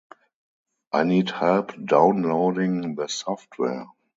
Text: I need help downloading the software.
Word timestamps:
I 0.91 1.03
need 1.03 1.29
help 1.29 1.73
downloading 1.85 2.95
the 2.95 3.07
software. 3.07 3.85